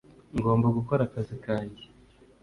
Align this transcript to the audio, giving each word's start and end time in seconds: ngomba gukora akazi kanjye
ngomba 0.37 0.67
gukora 0.77 1.01
akazi 1.07 1.35
kanjye 1.45 1.83